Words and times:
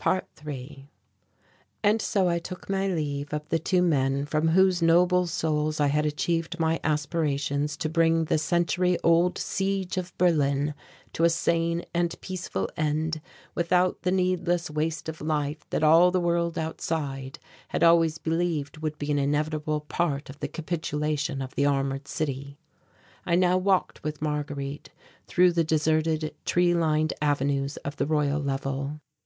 ~3~ 0.00 0.88
And 1.82 2.00
so 2.00 2.26
I 2.26 2.38
took 2.38 2.70
my 2.70 2.88
leave 2.88 3.34
of 3.34 3.46
the 3.50 3.58
two 3.58 3.82
men 3.82 4.24
from 4.24 4.48
whose 4.48 4.80
noble 4.80 5.26
souls 5.26 5.78
I 5.78 5.88
had 5.88 6.06
achieved 6.06 6.58
my 6.58 6.80
aspirations 6.82 7.76
to 7.76 7.90
bring 7.90 8.24
the 8.24 8.38
century 8.38 8.96
old 9.04 9.36
siege 9.36 9.98
of 9.98 10.16
Berlin 10.16 10.72
to 11.12 11.24
a 11.24 11.28
sane 11.28 11.84
and 11.92 12.18
peaceful 12.22 12.70
end 12.78 13.20
without 13.54 14.00
the 14.00 14.10
needless 14.10 14.70
waste 14.70 15.06
of 15.10 15.20
life 15.20 15.68
that 15.68 15.84
all 15.84 16.10
the 16.10 16.18
world 16.18 16.56
outside 16.56 17.38
had 17.68 17.82
always 17.82 18.16
believed 18.16 18.78
would 18.78 18.96
be 18.96 19.10
an 19.10 19.18
inevitable 19.18 19.80
part 19.82 20.30
of 20.30 20.40
the 20.40 20.48
capitulation 20.48 21.42
of 21.42 21.54
the 21.56 21.66
armoured 21.66 22.08
city. 22.08 22.56
I 23.26 23.34
now 23.34 23.58
walked 23.58 24.02
with 24.02 24.22
Marguerite 24.22 24.92
through 25.26 25.52
the 25.52 25.62
deserted 25.62 26.34
tree 26.46 26.72
lined 26.72 27.12
avenues 27.20 27.76
of 27.84 27.96
the 27.96 28.06
Royal 28.06 28.40
Level. 28.40 29.00